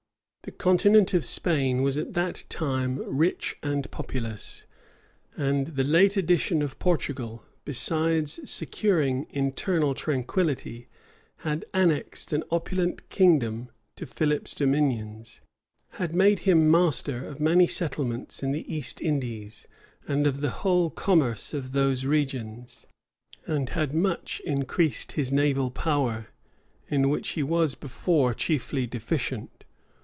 [0.43, 4.65] The continent of Spain was at that time rich and populous;
[5.37, 10.87] and the late addition of Portugal, besides securing internal tranquillity,
[11.45, 15.41] had annexed an opulent kingdom to Philip's dominions,
[16.01, 19.67] had made him master of many settlements in the East Indies,
[20.07, 22.87] and of the whole commerce of those regions,
[23.45, 26.29] and had much increased his naval power,
[26.87, 29.51] in which he was before chiefly deficient.